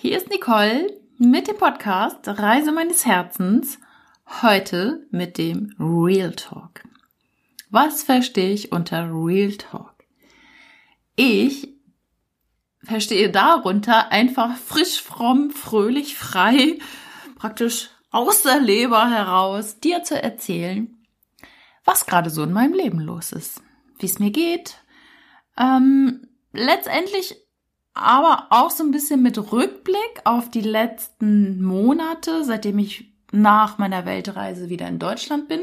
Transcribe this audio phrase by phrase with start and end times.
[0.00, 3.80] Hier ist Nicole mit dem Podcast Reise meines Herzens.
[4.42, 6.84] Heute mit dem Real Talk.
[7.70, 10.04] Was verstehe ich unter Real Talk?
[11.16, 11.74] Ich
[12.84, 16.78] verstehe darunter einfach frisch, fromm, fröhlich, frei,
[17.34, 20.96] praktisch aus der Leber heraus, dir zu erzählen,
[21.84, 23.62] was gerade so in meinem Leben los ist,
[23.98, 24.76] wie es mir geht.
[25.56, 27.47] Ähm, letztendlich
[27.98, 34.06] aber auch so ein bisschen mit Rückblick auf die letzten Monate, seitdem ich nach meiner
[34.06, 35.60] Weltreise wieder in Deutschland bin.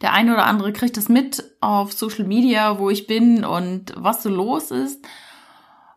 [0.00, 4.22] Der eine oder andere kriegt es mit auf Social Media, wo ich bin und was
[4.22, 5.04] so los ist.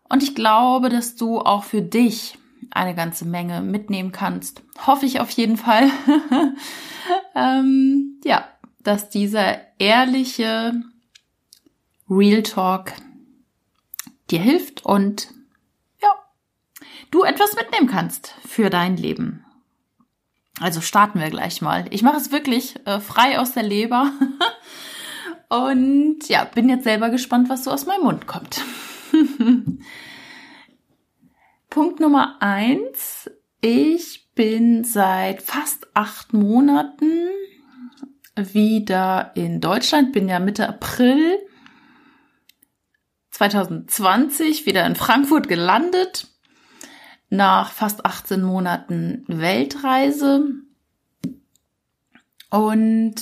[0.08, 2.38] Und ich glaube, dass du auch für dich
[2.72, 4.62] eine ganze Menge mitnehmen kannst.
[4.86, 5.90] Hoffe ich auf jeden Fall.
[7.36, 8.48] ähm, ja,
[8.84, 10.82] dass dieser ehrliche
[12.10, 12.94] Real Talk
[14.32, 15.34] dir hilft und
[16.02, 16.10] ja,
[17.12, 19.46] du etwas mitnehmen kannst für dein Leben.
[20.60, 21.86] Also starten wir gleich mal.
[21.90, 24.12] Ich mache es wirklich äh, frei aus der Leber
[25.50, 28.62] und ja, bin jetzt selber gespannt, was so aus meinem Mund kommt.
[31.70, 33.30] Punkt Nummer eins.
[33.62, 37.30] Ich bin seit fast acht Monaten
[38.36, 41.40] wieder in Deutschland, bin ja Mitte April
[43.40, 46.28] 2020 wieder in Frankfurt gelandet,
[47.30, 50.56] nach fast 18 Monaten Weltreise.
[52.50, 53.16] Und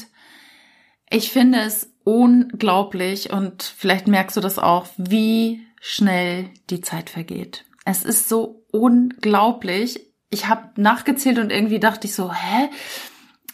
[1.08, 7.66] ich finde es unglaublich und vielleicht merkst du das auch, wie schnell die Zeit vergeht.
[7.86, 10.00] Es ist so unglaublich.
[10.32, 12.70] Ich habe nachgezählt und irgendwie dachte ich so, hä?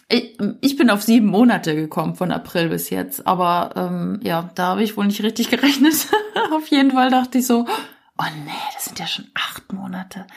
[0.09, 4.83] Ich, bin auf sieben Monate gekommen von April bis jetzt, aber ähm, ja, da habe
[4.83, 6.07] ich wohl nicht richtig gerechnet.
[6.51, 10.27] auf jeden Fall dachte ich so, oh nee, das sind ja schon acht Monate.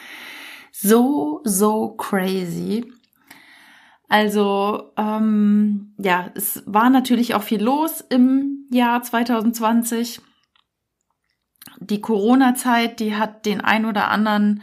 [0.72, 2.92] So, so crazy.
[4.08, 10.20] Also ähm, ja, es war natürlich auch viel los im Jahr 2020.
[11.80, 14.62] Die Corona-Zeit, die hat den ein oder anderen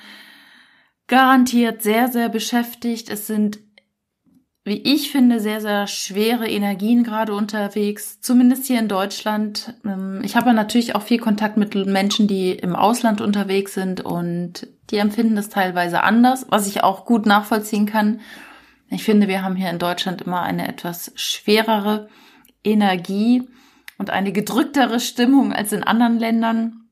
[1.07, 3.09] garantiert sehr, sehr beschäftigt.
[3.09, 3.59] Es sind
[4.65, 9.73] wie ich finde, sehr, sehr schwere Energien gerade unterwegs, zumindest hier in Deutschland.
[9.83, 14.67] Ähm, ich habe natürlich auch viel Kontakt mit Menschen, die im Ausland unterwegs sind und
[14.89, 18.21] die empfinden das teilweise anders, was ich auch gut nachvollziehen kann.
[18.89, 22.07] Ich finde, wir haben hier in Deutschland immer eine etwas schwerere
[22.63, 23.47] Energie
[23.97, 26.87] und eine gedrücktere Stimmung als in anderen Ländern.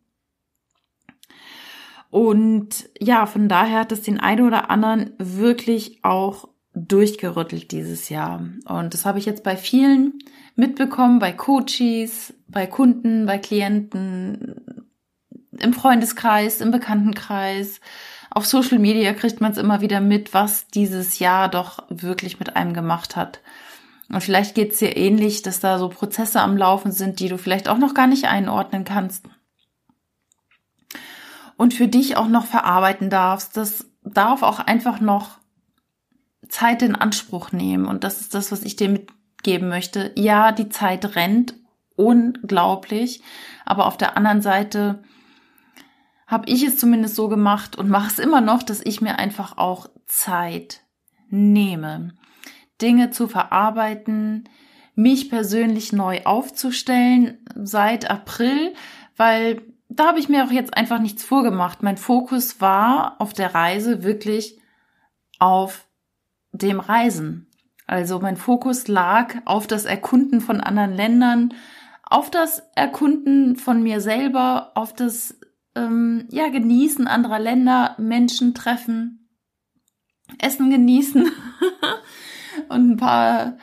[2.10, 8.48] Und ja, von daher hat es den einen oder anderen wirklich auch durchgerüttelt dieses Jahr.
[8.66, 10.20] Und das habe ich jetzt bei vielen
[10.56, 14.88] mitbekommen, bei Coaches, bei Kunden, bei Klienten,
[15.58, 17.82] im Freundeskreis, im Bekanntenkreis.
[18.30, 22.56] Auf Social Media kriegt man es immer wieder mit, was dieses Jahr doch wirklich mit
[22.56, 23.42] einem gemacht hat.
[24.10, 27.38] Und vielleicht geht es dir ähnlich, dass da so Prozesse am Laufen sind, die du
[27.38, 29.26] vielleicht auch noch gar nicht einordnen kannst.
[31.58, 33.56] Und für dich auch noch verarbeiten darfst.
[33.56, 35.41] Das darf auch einfach noch
[36.48, 37.86] Zeit in Anspruch nehmen.
[37.86, 40.12] Und das ist das, was ich dir mitgeben möchte.
[40.16, 41.56] Ja, die Zeit rennt
[41.96, 43.22] unglaublich.
[43.66, 45.04] Aber auf der anderen Seite
[46.28, 49.58] habe ich es zumindest so gemacht und mache es immer noch, dass ich mir einfach
[49.58, 50.82] auch Zeit
[51.30, 52.14] nehme,
[52.82, 54.48] Dinge zu verarbeiten,
[54.96, 58.74] mich persönlich neu aufzustellen seit April,
[59.18, 61.84] weil da habe ich mir auch jetzt einfach nichts vorgemacht.
[61.84, 64.58] Mein Fokus war auf der Reise wirklich
[65.38, 65.88] auf
[66.52, 67.48] dem Reisen.
[67.88, 71.54] Also mein Fokus lag auf das Erkunden von anderen Ländern,
[72.04, 75.40] auf das Erkunden von mir selber, auf das
[75.76, 79.30] ähm, ja Genießen anderer Länder, Menschen treffen,
[80.40, 81.30] Essen genießen
[82.70, 83.58] und ein paar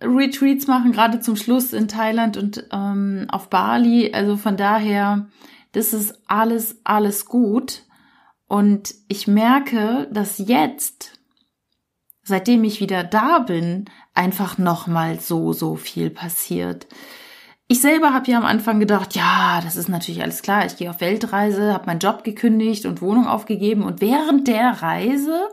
[0.00, 4.12] Retreats machen, gerade zum Schluss in Thailand und ähm, auf Bali.
[4.12, 5.28] Also von daher,
[5.72, 7.82] das ist alles, alles gut.
[8.46, 11.17] Und ich merke, dass jetzt
[12.28, 16.86] seitdem ich wieder da bin, einfach nochmal so, so viel passiert.
[17.66, 20.88] Ich selber habe ja am Anfang gedacht, ja, das ist natürlich alles klar, ich gehe
[20.88, 25.48] auf Weltreise, habe meinen Job gekündigt und Wohnung aufgegeben und während der Reise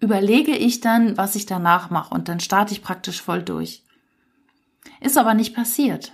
[0.00, 3.82] überlege ich dann, was ich danach mache und dann starte ich praktisch voll durch.
[5.00, 6.12] Ist aber nicht passiert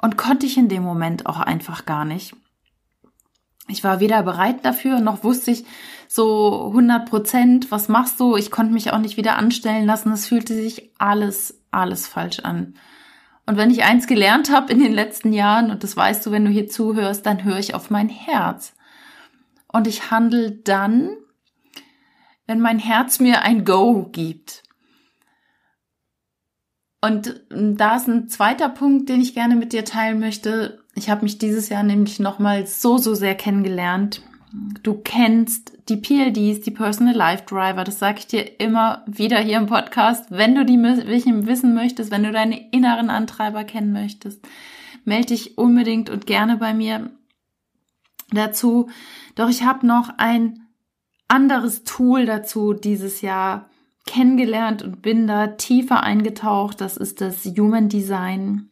[0.00, 2.34] und konnte ich in dem Moment auch einfach gar nicht.
[3.68, 5.64] Ich war weder bereit dafür, noch wusste ich
[6.08, 8.36] so 100 Prozent, was machst du?
[8.36, 10.12] Ich konnte mich auch nicht wieder anstellen lassen.
[10.12, 12.74] Es fühlte sich alles, alles falsch an.
[13.46, 16.44] Und wenn ich eins gelernt habe in den letzten Jahren, und das weißt du, wenn
[16.44, 18.74] du hier zuhörst, dann höre ich auf mein Herz.
[19.74, 21.16] und ich handle dann,
[22.46, 24.62] wenn mein Herz mir ein Go gibt.
[27.00, 30.78] Und da ist ein zweiter Punkt, den ich gerne mit dir teilen möchte.
[30.94, 34.22] Ich habe mich dieses Jahr nämlich nochmal so, so sehr kennengelernt.
[34.82, 37.82] Du kennst die PLDs, die Personal Life Driver.
[37.82, 40.26] Das sage ich dir immer wieder hier im Podcast.
[40.30, 44.46] Wenn du die wissen möchtest, wenn du deine inneren Antreiber kennen möchtest,
[45.04, 47.10] melde dich unbedingt und gerne bei mir
[48.30, 48.88] dazu.
[49.34, 50.68] Doch ich habe noch ein
[51.26, 53.68] anderes Tool dazu dieses Jahr
[54.06, 56.80] kennengelernt und bin da tiefer eingetaucht.
[56.80, 58.70] Das ist das Human Design.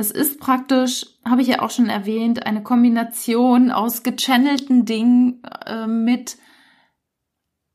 [0.00, 5.86] Es ist praktisch, habe ich ja auch schon erwähnt, eine Kombination aus gechannelten Dingen äh,
[5.86, 6.38] mit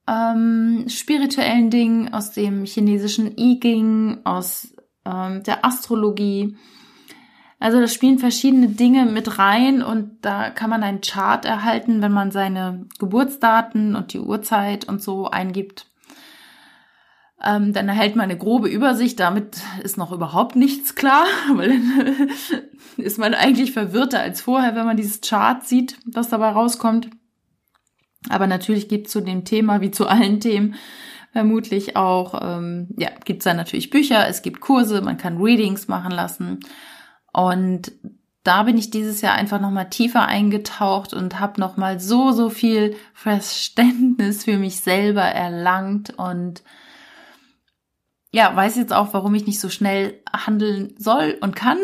[0.07, 4.73] ähm, spirituellen Dingen aus dem chinesischen I Ging, aus
[5.05, 6.57] ähm, der Astrologie.
[7.59, 12.11] Also da spielen verschiedene Dinge mit rein und da kann man einen Chart erhalten, wenn
[12.11, 15.85] man seine Geburtsdaten und die Uhrzeit und so eingibt.
[17.43, 19.19] Ähm, dann erhält man eine grobe Übersicht.
[19.19, 22.29] Damit ist noch überhaupt nichts klar, weil dann
[22.97, 27.09] ist man eigentlich verwirrter als vorher, wenn man dieses Chart sieht, was dabei rauskommt.
[28.29, 30.75] Aber natürlich gibt es zu dem Thema, wie zu allen Themen,
[31.31, 35.87] vermutlich auch, ähm, ja, gibt es da natürlich Bücher, es gibt Kurse, man kann Readings
[35.87, 36.61] machen lassen.
[37.33, 37.91] Und
[38.43, 42.95] da bin ich dieses Jahr einfach nochmal tiefer eingetaucht und habe nochmal so, so viel
[43.13, 46.63] Verständnis für mich selber erlangt und
[48.35, 51.77] ja, weiß jetzt auch, warum ich nicht so schnell handeln soll und kann.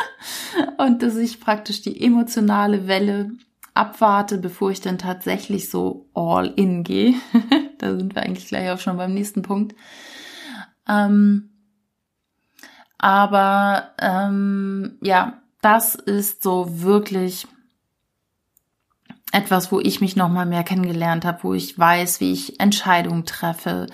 [0.76, 3.30] und dass ich praktisch die emotionale Welle
[3.72, 7.14] abwarte, bevor ich dann tatsächlich so all in gehe.
[7.78, 9.74] da sind wir eigentlich gleich auch schon beim nächsten Punkt.
[10.86, 11.48] Ähm,
[12.98, 17.46] aber ähm, ja, das ist so wirklich
[19.32, 23.24] etwas, wo ich mich noch mal mehr kennengelernt habe, wo ich weiß, wie ich Entscheidungen
[23.24, 23.86] treffe,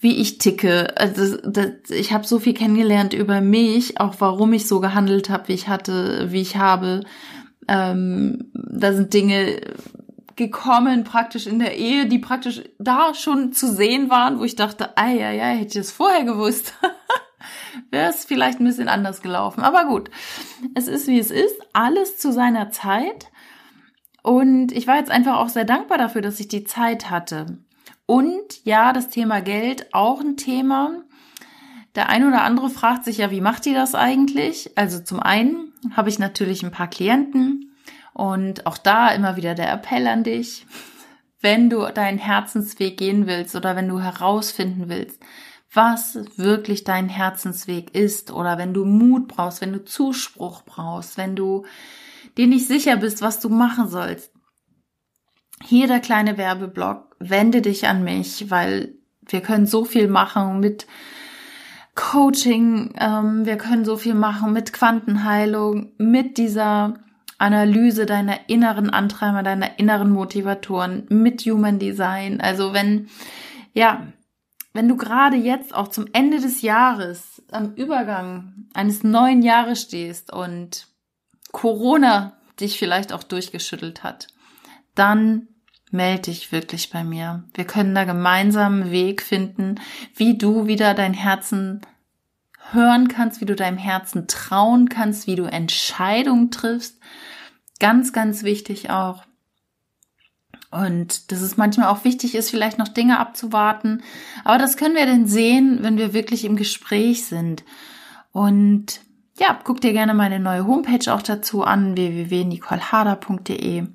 [0.00, 0.96] wie ich ticke.
[0.96, 5.48] Also das, ich habe so viel kennengelernt über mich, auch warum ich so gehandelt habe,
[5.48, 7.04] wie ich hatte, wie ich habe.
[7.68, 9.60] Ähm, da sind Dinge
[10.36, 14.96] gekommen praktisch in der Ehe, die praktisch da schon zu sehen waren, wo ich dachte,
[14.96, 16.72] ei, ei, ei, hätte ich das vorher gewusst.
[17.90, 19.60] Wäre es vielleicht ein bisschen anders gelaufen.
[19.60, 20.10] Aber gut,
[20.74, 21.56] es ist wie es ist.
[21.74, 23.28] Alles zu seiner Zeit.
[24.22, 27.58] Und ich war jetzt einfach auch sehr dankbar dafür, dass ich die Zeit hatte.
[28.10, 31.04] Und ja, das Thema Geld auch ein Thema.
[31.94, 34.76] Der eine oder andere fragt sich ja, wie macht die das eigentlich?
[34.76, 37.72] Also zum einen habe ich natürlich ein paar Klienten
[38.12, 40.66] und auch da immer wieder der Appell an dich,
[41.40, 45.22] wenn du deinen Herzensweg gehen willst oder wenn du herausfinden willst,
[45.72, 51.36] was wirklich dein Herzensweg ist oder wenn du Mut brauchst, wenn du Zuspruch brauchst, wenn
[51.36, 51.64] du
[52.36, 54.32] dir nicht sicher bist, was du machen sollst.
[55.62, 58.94] Hier der kleine Werbeblock wende dich an mich, weil
[59.26, 60.86] wir können so viel machen mit
[61.94, 66.94] Coaching, ähm, wir können so viel machen mit Quantenheilung, mit dieser
[67.38, 72.40] Analyse deiner inneren Antreiber, deiner inneren Motivatoren, mit Human Design.
[72.40, 73.08] Also wenn,
[73.72, 74.06] ja,
[74.72, 80.32] wenn du gerade jetzt auch zum Ende des Jahres am Übergang eines neuen Jahres stehst
[80.32, 80.86] und
[81.52, 84.28] Corona dich vielleicht auch durchgeschüttelt hat,
[84.94, 85.48] dann
[85.90, 87.44] melde dich wirklich bei mir.
[87.54, 89.76] Wir können da gemeinsam einen Weg finden,
[90.14, 91.80] wie du wieder dein Herzen
[92.72, 96.98] hören kannst, wie du deinem Herzen trauen kannst, wie du Entscheidungen triffst.
[97.78, 99.24] Ganz, ganz wichtig auch.
[100.70, 104.02] Und dass es manchmal auch wichtig ist, vielleicht noch Dinge abzuwarten.
[104.44, 107.64] Aber das können wir denn sehen, wenn wir wirklich im Gespräch sind.
[108.30, 109.00] Und
[109.38, 113.86] ja, guck dir gerne meine neue Homepage auch dazu an, www.nicoleharder.de.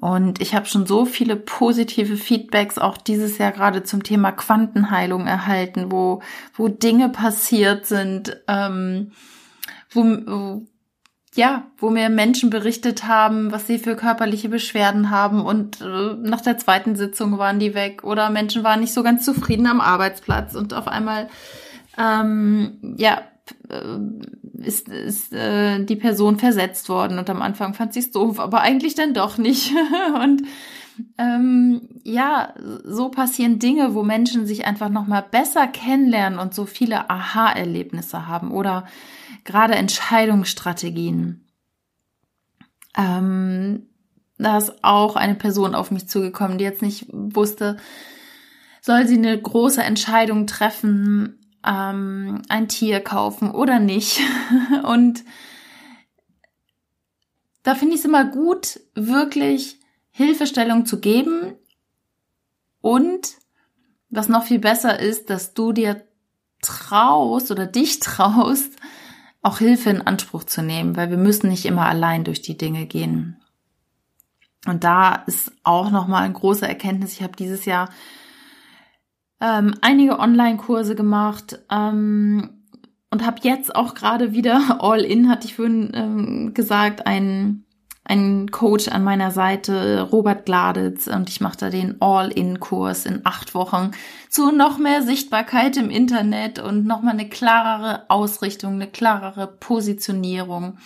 [0.00, 5.26] Und ich habe schon so viele positive Feedbacks auch dieses Jahr gerade zum Thema Quantenheilung
[5.26, 6.22] erhalten, wo,
[6.54, 9.12] wo Dinge passiert sind, ähm,
[9.90, 10.66] wo,
[11.34, 15.44] ja, wo mir Menschen berichtet haben, was sie für körperliche Beschwerden haben.
[15.44, 19.24] Und äh, nach der zweiten Sitzung waren die weg oder Menschen waren nicht so ganz
[19.24, 20.54] zufrieden am Arbeitsplatz.
[20.54, 21.28] Und auf einmal
[21.96, 23.22] ähm, ja
[24.54, 28.60] ist, ist äh, die Person versetzt worden und am Anfang fand sie es doof, aber
[28.60, 29.72] eigentlich dann doch nicht.
[30.22, 30.42] und
[31.16, 36.66] ähm, ja, so passieren Dinge, wo Menschen sich einfach noch mal besser kennenlernen und so
[36.66, 38.86] viele Aha-Erlebnisse haben oder
[39.44, 41.46] gerade Entscheidungsstrategien.
[42.96, 43.86] Ähm,
[44.38, 47.76] da ist auch eine Person auf mich zugekommen, die jetzt nicht wusste,
[48.80, 54.20] soll sie eine große Entscheidung treffen, ähm, ein Tier kaufen oder nicht.
[54.84, 55.24] Und
[57.62, 59.78] da finde ich es immer gut, wirklich
[60.10, 61.54] Hilfestellung zu geben
[62.80, 63.34] und
[64.10, 66.02] was noch viel besser ist, dass du dir
[66.62, 68.72] traust oder dich traust,
[69.42, 72.86] auch Hilfe in Anspruch zu nehmen, weil wir müssen nicht immer allein durch die Dinge
[72.86, 73.40] gehen.
[74.66, 77.12] Und da ist auch nochmal eine große Erkenntnis.
[77.12, 77.90] Ich habe dieses Jahr
[79.40, 82.50] ähm, einige Online-Kurse gemacht ähm,
[83.10, 87.64] und habe jetzt auch gerade wieder All-In, hatte ich vorhin ähm, gesagt, einen
[88.08, 93.54] ein Coach an meiner Seite, Robert Gladitz, und ich mache da den All-In-Kurs in acht
[93.54, 93.90] Wochen
[94.30, 100.78] zu noch mehr Sichtbarkeit im Internet und nochmal eine klarere Ausrichtung, eine klarere Positionierung.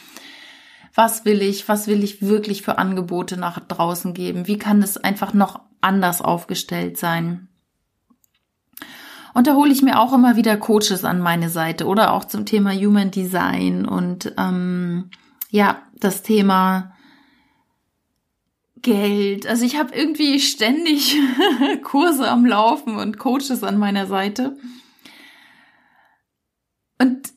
[0.94, 1.68] Was will ich?
[1.68, 4.48] Was will ich wirklich für Angebote nach draußen geben?
[4.48, 7.48] Wie kann es einfach noch anders aufgestellt sein?
[9.34, 12.44] Und da hole ich mir auch immer wieder Coaches an meine Seite oder auch zum
[12.44, 15.10] Thema Human Design und ähm,
[15.50, 16.92] ja, das Thema
[18.82, 19.46] Geld.
[19.46, 21.16] Also ich habe irgendwie ständig
[21.82, 24.56] Kurse am Laufen und Coaches an meiner Seite.
[26.98, 27.32] Und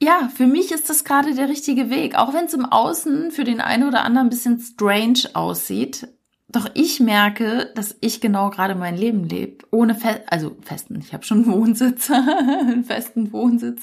[0.00, 3.44] ja, für mich ist das gerade der richtige Weg, auch wenn es im Außen für
[3.44, 6.08] den einen oder anderen ein bisschen strange aussieht.
[6.52, 11.00] Doch ich merke, dass ich genau gerade mein Leben lebe, ohne Fe also festen.
[11.00, 13.82] Ich habe schon Wohnsitz, einen festen Wohnsitz.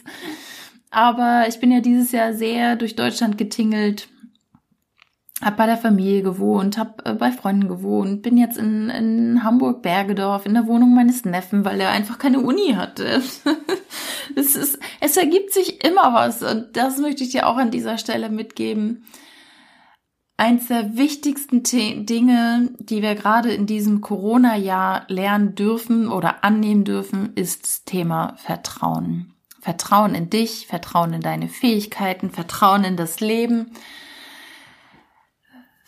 [0.92, 4.08] Aber ich bin ja dieses Jahr sehr durch Deutschland getingelt
[5.42, 9.82] habe bei der Familie gewohnt, habe äh, bei Freunden gewohnt, bin jetzt in, in Hamburg
[9.82, 13.22] Bergedorf in der Wohnung meines Neffen, weil er einfach keine Uni hatte.
[14.36, 17.98] es ist, es ergibt sich immer was und das möchte ich dir auch an dieser
[17.98, 19.06] Stelle mitgeben.
[20.40, 26.86] Eins der wichtigsten The Dinge, die wir gerade in diesem Corona-Jahr lernen dürfen oder annehmen
[26.86, 29.34] dürfen, ist das Thema Vertrauen.
[29.60, 33.72] Vertrauen in dich, Vertrauen in deine Fähigkeiten, Vertrauen in das Leben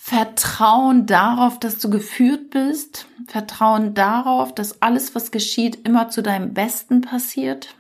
[0.04, 3.06] Vertrauen darauf, dass du geführt bist.
[3.28, 7.76] Vertrauen darauf, dass alles, was geschieht, immer zu deinem Besten passiert.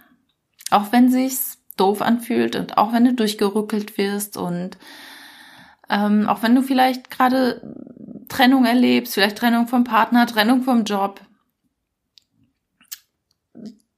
[0.70, 4.78] Auch wenn sich's doof anfühlt und auch wenn du durchgerückelt wirst und
[5.92, 7.62] ähm, auch wenn du vielleicht gerade
[8.30, 11.22] Trennung erlebst, vielleicht Trennung vom Partner, Trennung vom Job,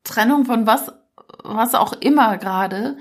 [0.03, 0.91] Trennung von was,
[1.43, 2.97] was auch immer gerade,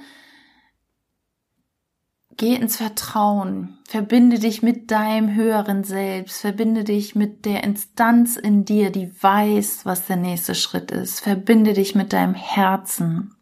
[2.38, 8.64] Geh ins Vertrauen, verbinde dich mit deinem höheren Selbst, verbinde dich mit der Instanz in
[8.64, 13.34] dir, die weiß, was der nächste Schritt ist, verbinde dich mit deinem Herzen.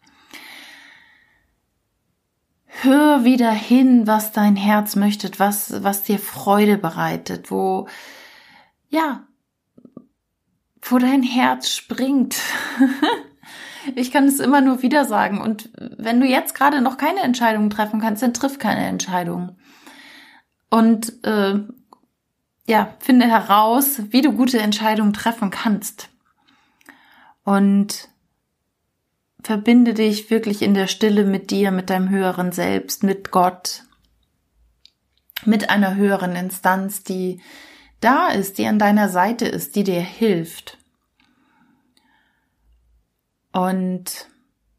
[2.83, 7.89] Hör wieder hin, was dein Herz möchte, was, was dir Freude bereitet, wo,
[8.89, 9.25] ja,
[10.81, 12.37] wo dein Herz springt.
[13.95, 15.41] Ich kann es immer nur wieder sagen.
[15.41, 19.57] Und wenn du jetzt gerade noch keine Entscheidung treffen kannst, dann triff keine Entscheidung.
[20.69, 21.61] Und äh,
[22.67, 26.11] ja, finde heraus, wie du gute Entscheidungen treffen kannst.
[27.43, 28.11] Und
[29.43, 33.85] verbinde dich wirklich in der Stille mit dir, mit deinem höheren Selbst, mit Gott,
[35.45, 37.41] mit einer höheren Instanz, die
[38.01, 40.79] da ist, die an deiner Seite ist, die dir hilft.
[43.53, 44.29] Und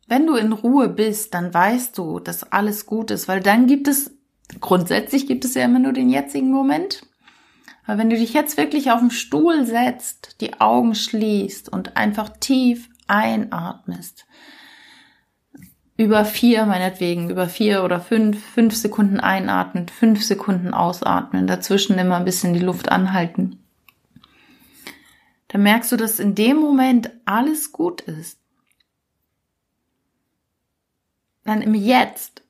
[0.07, 3.87] wenn du in Ruhe bist, dann weißt du, dass alles gut ist, weil dann gibt
[3.87, 4.11] es,
[4.59, 7.05] grundsätzlich gibt es ja immer nur den jetzigen Moment.
[7.85, 12.29] Aber wenn du dich jetzt wirklich auf den Stuhl setzt, die Augen schließt und einfach
[12.39, 14.25] tief einatmest,
[15.97, 22.17] über vier meinetwegen, über vier oder fünf, fünf Sekunden einatmen, fünf Sekunden ausatmen, dazwischen immer
[22.17, 23.59] ein bisschen die Luft anhalten.
[25.49, 28.41] Dann merkst du, dass in dem Moment alles gut ist
[31.43, 32.43] dann im Jetzt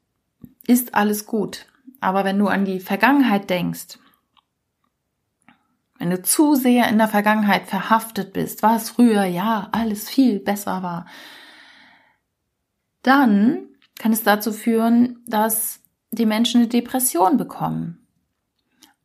[0.67, 1.65] ist alles gut.
[1.99, 3.99] Aber wenn du an die Vergangenheit denkst,
[6.01, 10.81] wenn du zu sehr in der Vergangenheit verhaftet bist, was früher ja alles viel besser
[10.81, 11.05] war,
[13.03, 13.67] dann
[13.99, 15.79] kann es dazu führen, dass
[16.09, 18.07] die Menschen eine Depression bekommen.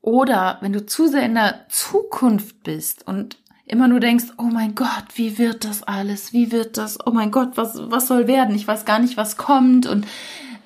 [0.01, 4.75] Oder wenn du zu sehr in der Zukunft bist und immer nur denkst, oh mein
[4.75, 6.33] Gott, wie wird das alles?
[6.33, 6.97] Wie wird das?
[7.05, 8.55] Oh mein Gott, was, was soll werden?
[8.55, 10.07] Ich weiß gar nicht, was kommt und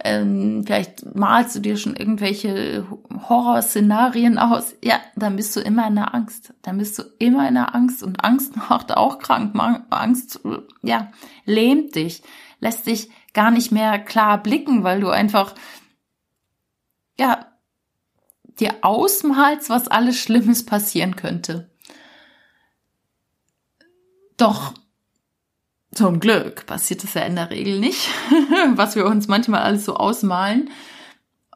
[0.04, 2.87] ähm, vielleicht malst du dir schon irgendwelche
[3.28, 4.75] Horrorszenarien aus.
[4.83, 6.54] Ja, dann bist du immer in der Angst.
[6.62, 9.54] Dann bist du immer in der Angst und Angst macht auch krank.
[9.90, 10.40] Angst,
[10.83, 11.12] ja,
[11.45, 12.23] lähmt dich,
[12.61, 15.54] lässt dich gar nicht mehr klar blicken, weil du einfach,
[17.19, 17.47] ja,
[18.59, 21.71] dir ausmalst, was alles Schlimmes passieren könnte.
[24.37, 24.75] Doch
[25.93, 28.09] zum Glück passiert es ja in der Regel nicht,
[28.75, 30.71] was wir uns manchmal alles so ausmalen.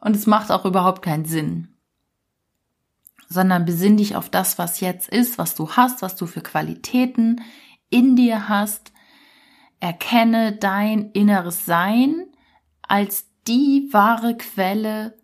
[0.01, 1.69] Und es macht auch überhaupt keinen Sinn.
[3.29, 7.41] sondern besinn dich auf das, was jetzt ist, was du hast, was du für Qualitäten
[7.91, 8.93] in dir hast.
[9.81, 12.27] Erkenne dein inneres Sein
[12.83, 15.17] als die wahre Quelle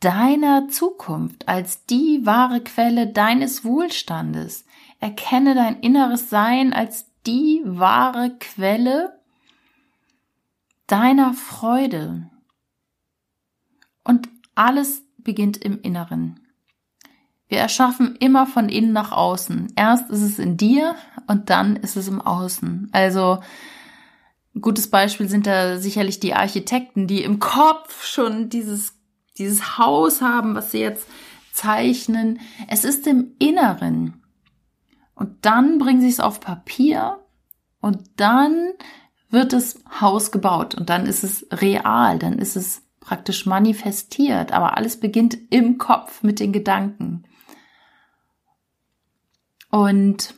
[0.00, 4.64] deiner Zukunft, als die wahre Quelle deines Wohlstandes.
[5.04, 9.20] Erkenne dein inneres Sein als die wahre Quelle
[10.86, 12.30] deiner Freude.
[14.02, 16.40] Und alles beginnt im Inneren.
[17.48, 19.74] Wir erschaffen immer von innen nach außen.
[19.76, 20.94] Erst ist es in dir
[21.26, 22.88] und dann ist es im Außen.
[22.92, 23.40] Also
[24.54, 28.94] ein gutes Beispiel sind da sicherlich die Architekten, die im Kopf schon dieses,
[29.36, 31.06] dieses Haus haben, was sie jetzt
[31.52, 32.40] zeichnen.
[32.68, 34.23] Es ist im Inneren.
[35.14, 37.18] Und dann bringen sie es auf Papier
[37.80, 38.72] und dann
[39.30, 44.76] wird das Haus gebaut und dann ist es real, dann ist es praktisch manifestiert, aber
[44.76, 47.24] alles beginnt im Kopf mit den Gedanken.
[49.70, 50.34] Und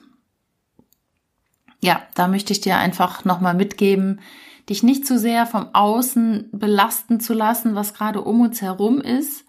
[1.80, 4.20] ja, da möchte ich dir einfach nochmal mitgeben,
[4.68, 9.44] dich nicht zu sehr vom Außen belasten zu lassen, was gerade um uns herum ist.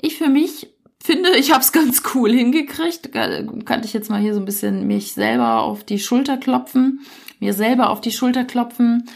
[0.00, 0.71] Ich für mich
[1.04, 3.12] finde, ich habe es ganz cool hingekriegt.
[3.12, 7.00] Kann ich jetzt mal hier so ein bisschen mich selber auf die Schulter klopfen,
[7.40, 9.08] mir selber auf die Schulter klopfen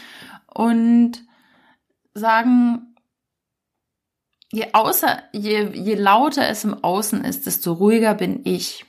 [0.53, 1.23] und
[2.13, 2.95] sagen,
[4.51, 8.85] je außer, je, je lauter es im Außen ist, desto ruhiger bin ich.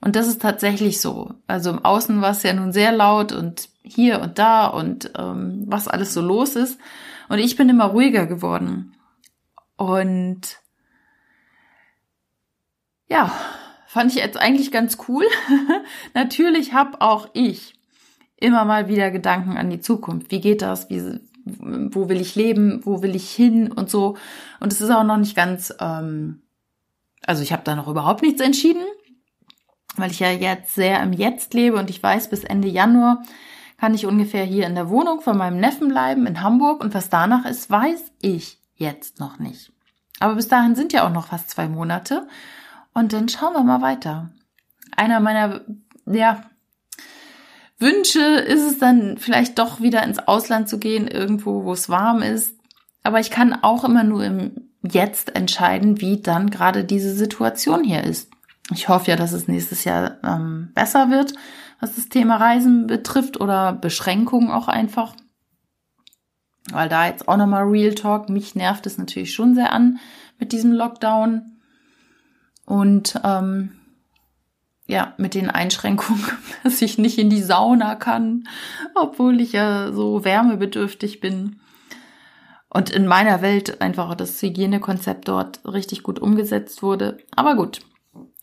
[0.00, 1.34] Und das ist tatsächlich so.
[1.46, 5.64] Also im Außen war es ja nun sehr laut und hier und da und ähm,
[5.66, 6.78] was alles so los ist.
[7.28, 8.94] Und ich bin immer ruhiger geworden.
[9.76, 10.61] Und
[13.12, 13.30] ja,
[13.86, 15.24] fand ich jetzt eigentlich ganz cool.
[16.14, 17.74] Natürlich habe auch ich
[18.36, 20.30] immer mal wieder Gedanken an die Zukunft.
[20.30, 20.88] Wie geht das?
[20.88, 24.16] Wie, wo will ich leben, wo will ich hin und so.
[24.60, 26.40] Und es ist auch noch nicht ganz, ähm,
[27.26, 28.82] also ich habe da noch überhaupt nichts entschieden,
[29.96, 33.22] weil ich ja jetzt sehr im Jetzt lebe und ich weiß, bis Ende Januar
[33.76, 37.10] kann ich ungefähr hier in der Wohnung von meinem Neffen bleiben in Hamburg und was
[37.10, 39.72] danach ist, weiß ich jetzt noch nicht.
[40.18, 42.26] Aber bis dahin sind ja auch noch fast zwei Monate
[42.94, 44.30] und dann schauen wir mal weiter.
[44.96, 45.62] Einer meiner,
[46.06, 46.44] ja,
[47.78, 52.22] Wünsche ist es dann vielleicht doch wieder ins Ausland zu gehen, irgendwo, wo es warm
[52.22, 52.56] ist.
[53.02, 58.04] Aber ich kann auch immer nur im Jetzt entscheiden, wie dann gerade diese Situation hier
[58.04, 58.30] ist.
[58.72, 61.34] Ich hoffe ja, dass es nächstes Jahr ähm, besser wird,
[61.80, 65.14] was das Thema Reisen betrifft oder Beschränkungen auch einfach.
[66.70, 69.98] Weil da jetzt auch nochmal Real Talk, mich nervt es natürlich schon sehr an
[70.38, 71.51] mit diesem Lockdown.
[72.64, 73.72] Und ähm,
[74.86, 76.24] ja, mit den Einschränkungen,
[76.62, 78.48] dass ich nicht in die Sauna kann,
[78.94, 81.60] obwohl ich ja so wärmebedürftig bin.
[82.68, 87.18] Und in meiner Welt einfach das Hygienekonzept dort richtig gut umgesetzt wurde.
[87.36, 87.80] Aber gut,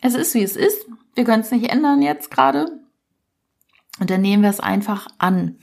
[0.02, 0.86] es ist wie es ist.
[1.16, 2.80] Wir können es nicht ändern jetzt gerade.
[4.00, 5.58] Und dann nehmen wir es einfach an.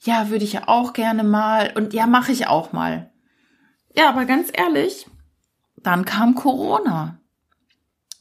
[0.00, 1.74] Ja, würde ich ja auch gerne mal.
[1.76, 3.12] Und ja, mache ich auch mal.
[3.94, 5.06] Ja, aber ganz ehrlich,
[5.76, 7.19] dann kam Corona.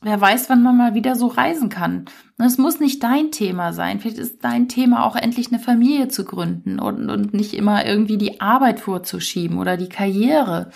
[0.02, 2.06] Wer weiß, wann man mal wieder so reisen kann.
[2.38, 4.00] Es muss nicht dein Thema sein.
[4.00, 8.18] Vielleicht ist dein Thema auch endlich eine Familie zu gründen und, und nicht immer irgendwie
[8.18, 10.72] die Arbeit vorzuschieben oder die Karriere.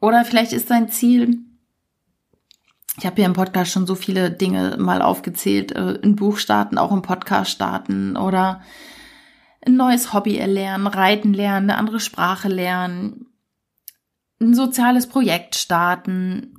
[0.00, 1.38] Oder vielleicht ist dein Ziel,
[2.96, 6.78] ich habe hier im Podcast schon so viele Dinge mal aufgezählt, äh, ein Buch starten,
[6.78, 8.60] auch im Podcast starten oder
[9.64, 13.26] ein neues Hobby erlernen, reiten lernen, eine andere Sprache lernen,
[14.40, 16.57] ein soziales Projekt starten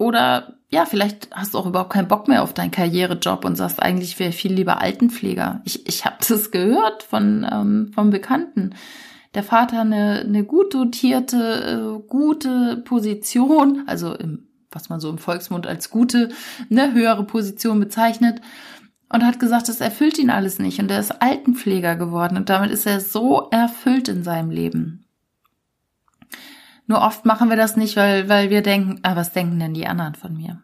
[0.00, 3.82] oder ja, vielleicht hast du auch überhaupt keinen Bock mehr auf deinen Karrierejob und sagst
[3.82, 5.60] eigentlich, wäre viel lieber Altenpfleger.
[5.64, 8.74] Ich, ich habe das gehört von ähm, vom Bekannten
[9.34, 15.18] der Vater eine, eine gut dotierte, äh, gute Position, also im, was man so im
[15.18, 16.30] Volksmund als gute,
[16.70, 18.40] eine höhere Position bezeichnet
[19.12, 22.70] und hat gesagt, das erfüllt ihn alles nicht und er ist Altenpfleger geworden und damit
[22.70, 24.99] ist er so erfüllt in seinem Leben.
[26.90, 29.86] Nur oft machen wir das nicht, weil, weil wir denken, ah, was denken denn die
[29.86, 30.60] anderen von mir?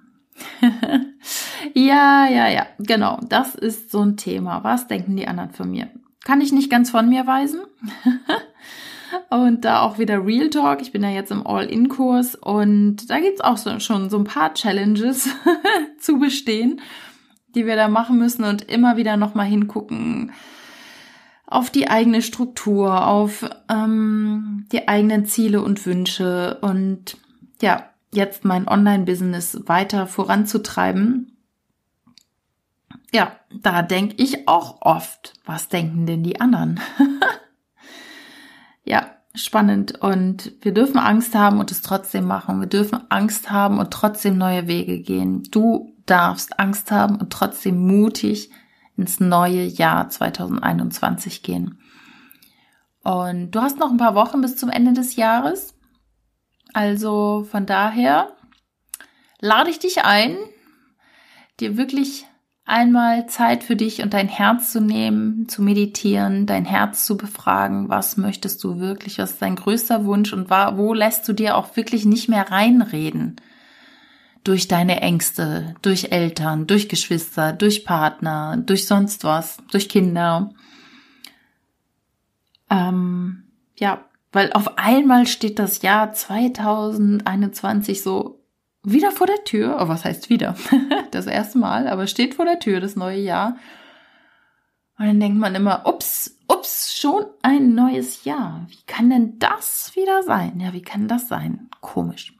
[1.72, 3.20] ja, ja, ja, genau.
[3.28, 4.64] Das ist so ein Thema.
[4.64, 5.88] Was denken die anderen von mir?
[6.24, 7.60] Kann ich nicht ganz von mir weisen.
[9.30, 10.82] und da auch wieder Real Talk.
[10.82, 14.52] Ich bin ja jetzt im All-In-Kurs und da gibt's auch so, schon so ein paar
[14.52, 15.28] Challenges
[16.00, 16.80] zu bestehen,
[17.54, 20.32] die wir da machen müssen und immer wieder nochmal hingucken
[21.46, 27.16] auf die eigene Struktur, auf ähm, die eigenen Ziele und Wünsche und
[27.62, 31.36] ja, jetzt mein Online-Business weiter voranzutreiben
[33.12, 36.80] ja, da denke ich auch oft, was denken denn die anderen?
[38.84, 40.00] ja, spannend.
[40.00, 42.60] Und wir dürfen Angst haben und es trotzdem machen.
[42.60, 45.44] Wir dürfen Angst haben und trotzdem neue Wege gehen.
[45.50, 48.50] Du darfst Angst haben und trotzdem mutig
[48.96, 51.78] ins neue Jahr 2021 gehen.
[53.02, 55.74] Und du hast noch ein paar Wochen bis zum Ende des Jahres.
[56.72, 58.32] Also von daher
[59.40, 60.36] lade ich dich ein,
[61.60, 62.26] dir wirklich
[62.64, 67.88] einmal Zeit für dich und dein Herz zu nehmen, zu meditieren, dein Herz zu befragen,
[67.88, 71.76] was möchtest du wirklich, was ist dein größter Wunsch und wo lässt du dir auch
[71.76, 73.36] wirklich nicht mehr reinreden?
[74.46, 80.50] Durch deine Ängste, durch Eltern, durch Geschwister, durch Partner, durch sonst was, durch Kinder.
[82.70, 83.42] Ähm,
[83.76, 88.40] ja, weil auf einmal steht das Jahr 2021 so
[88.84, 89.78] wieder vor der Tür.
[89.80, 90.54] Oh, was heißt wieder?
[91.10, 93.56] das erste Mal, aber steht vor der Tür das neue Jahr.
[94.96, 98.64] Und dann denkt man immer, ups, ups, schon ein neues Jahr.
[98.68, 100.60] Wie kann denn das wieder sein?
[100.60, 101.68] Ja, wie kann das sein?
[101.80, 102.32] Komisch.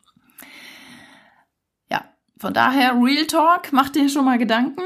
[2.38, 4.82] Von daher Real Talk, mach dir schon mal Gedanken.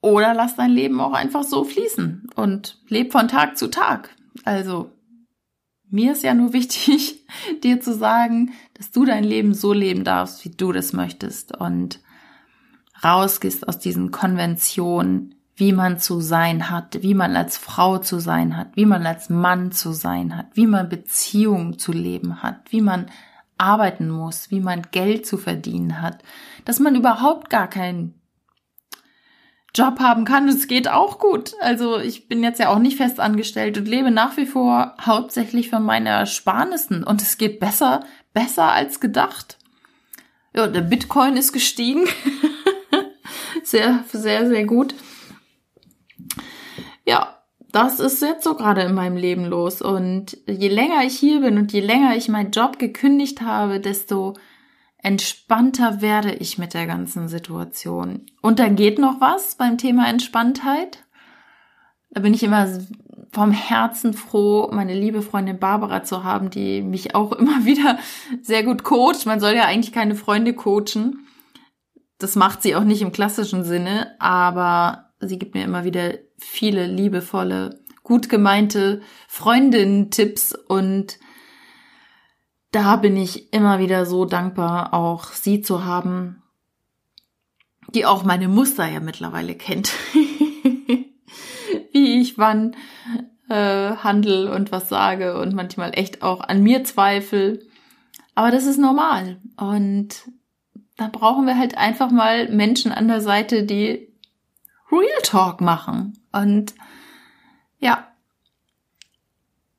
[0.00, 4.10] Oder lass dein Leben auch einfach so fließen und leb von Tag zu Tag.
[4.44, 4.90] Also
[5.88, 7.24] mir ist ja nur wichtig,
[7.62, 12.00] dir zu sagen, dass du dein Leben so leben darfst, wie du das möchtest und
[13.04, 18.56] rausgehst aus diesen Konventionen, wie man zu sein hat, wie man als Frau zu sein
[18.56, 22.80] hat, wie man als Mann zu sein hat, wie man Beziehungen zu leben hat, wie
[22.80, 23.06] man
[23.62, 26.22] arbeiten muss, wie man Geld zu verdienen hat,
[26.64, 28.14] dass man überhaupt gar kein
[29.74, 30.48] Job haben kann.
[30.48, 31.54] Es geht auch gut.
[31.60, 35.70] Also ich bin jetzt ja auch nicht fest angestellt und lebe nach wie vor hauptsächlich
[35.70, 37.04] von meiner Ersparnissen.
[37.04, 39.58] Und es geht besser, besser als gedacht.
[40.54, 42.06] Ja, der Bitcoin ist gestiegen.
[43.62, 44.94] sehr, sehr, sehr gut.
[47.06, 47.31] Ja,
[47.72, 49.82] das ist jetzt so gerade in meinem Leben los.
[49.82, 54.34] Und je länger ich hier bin und je länger ich meinen Job gekündigt habe, desto
[54.98, 58.26] entspannter werde ich mit der ganzen Situation.
[58.40, 61.04] Und da geht noch was beim Thema Entspanntheit.
[62.10, 62.68] Da bin ich immer
[63.32, 67.98] vom Herzen froh, meine liebe Freundin Barbara zu haben, die mich auch immer wieder
[68.42, 69.26] sehr gut coacht.
[69.26, 71.26] Man soll ja eigentlich keine Freunde coachen.
[72.18, 76.86] Das macht sie auch nicht im klassischen Sinne, aber sie gibt mir immer wieder viele
[76.86, 81.18] liebevolle, gut gemeinte Freundinnen-Tipps und
[82.72, 86.42] da bin ich immer wieder so dankbar, auch sie zu haben,
[87.94, 89.92] die auch meine Muster ja mittlerweile kennt.
[91.92, 92.74] Wie ich wann
[93.48, 97.68] äh, handel und was sage und manchmal echt auch an mir zweifel.
[98.34, 99.38] Aber das ist normal.
[99.58, 100.30] Und
[100.96, 104.11] da brauchen wir halt einfach mal Menschen an der Seite, die
[104.92, 106.18] Real Talk machen.
[106.32, 106.74] Und
[107.78, 108.06] ja,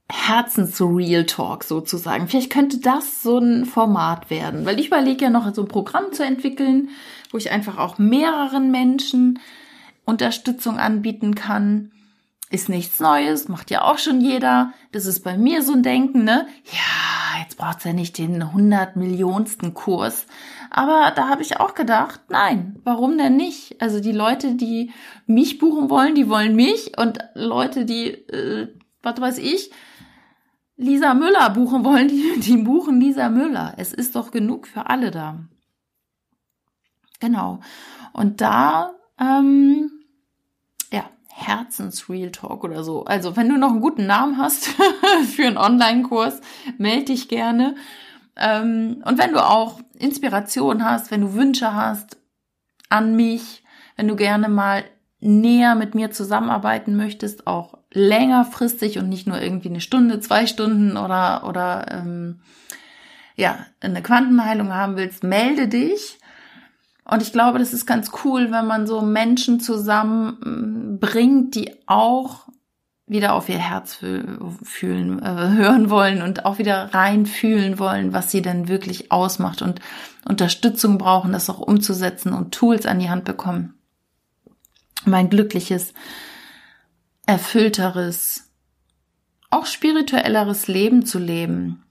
[0.10, 2.28] Herzens-Real Talk sozusagen.
[2.28, 6.12] Vielleicht könnte das so ein Format werden, weil ich überlege ja noch so ein Programm
[6.12, 6.90] zu entwickeln,
[7.32, 9.40] wo ich einfach auch mehreren Menschen
[10.06, 11.93] Unterstützung anbieten kann.
[12.54, 14.74] Ist nichts Neues, macht ja auch schon jeder.
[14.92, 16.46] Das ist bei mir so ein Denken, ne?
[16.66, 20.28] Ja, jetzt braucht's ja nicht den 100 Millionsten Kurs.
[20.70, 23.82] Aber da habe ich auch gedacht, nein, warum denn nicht?
[23.82, 24.92] Also die Leute, die
[25.26, 28.68] mich buchen wollen, die wollen mich und Leute, die, äh,
[29.02, 29.72] was weiß ich,
[30.76, 33.74] Lisa Müller buchen wollen, die, die buchen Lisa Müller.
[33.78, 35.40] Es ist doch genug für alle da.
[37.20, 37.62] Genau.
[38.14, 40.03] Und da, ähm,
[41.36, 43.06] Herzens-Real Talk oder so.
[43.06, 44.68] Also, wenn du noch einen guten Namen hast
[45.36, 46.42] für einen Online-Kurs,
[46.78, 47.76] melde dich gerne.
[48.36, 52.18] Ähm, und wenn du auch Inspiration hast, wenn du Wünsche hast
[52.90, 53.64] an mich,
[53.96, 54.84] wenn du gerne mal
[55.20, 60.98] näher mit mir zusammenarbeiten möchtest, auch längerfristig und nicht nur irgendwie eine Stunde, zwei Stunden
[60.98, 62.42] oder oder ähm,
[63.36, 66.20] ja eine Quantenheilung haben willst, melde dich.
[67.06, 72.48] Und ich glaube, das ist ganz cool, wenn man so Menschen zusammenbringt, die auch
[73.06, 78.42] wieder auf ihr Herz fühlen, äh, hören wollen und auch wieder reinfühlen wollen, was sie
[78.42, 79.82] denn wirklich ausmacht und
[80.26, 83.74] Unterstützung brauchen, das auch umzusetzen und Tools an die Hand bekommen.
[85.04, 85.94] Mein glückliches,
[87.26, 88.50] erfüllteres,
[89.50, 91.84] auch spirituelleres Leben zu leben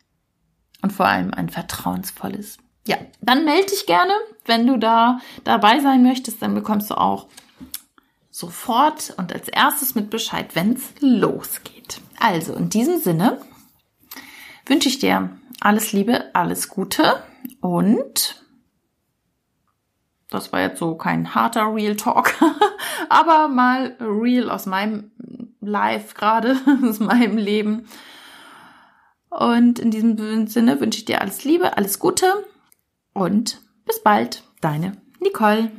[0.81, 2.57] und vor allem ein vertrauensvolles.
[2.85, 4.13] Ja, dann melde dich gerne,
[4.45, 7.29] wenn du da dabei sein möchtest, dann bekommst du auch
[8.31, 12.01] sofort und als erstes mit Bescheid, wenn es losgeht.
[12.19, 13.39] Also in diesem Sinne
[14.67, 17.23] wünsche ich dir alles Liebe, alles Gute
[17.61, 18.43] und
[20.29, 22.35] das war jetzt so kein harter Real Talk,
[23.11, 25.13] aber mal real aus meinem
[25.61, 26.57] Life gerade,
[26.89, 27.87] aus meinem Leben.
[29.29, 32.45] Und in diesem Sinne wünsche ich dir alles Liebe, alles Gute
[33.13, 35.71] und bis bald, deine Nicole.